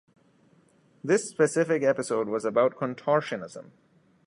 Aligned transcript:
This 1.03 1.29
specific 1.29 1.83
episode 1.83 2.27
was 2.27 2.43
about 2.43 2.75
contortionism. 2.75 3.69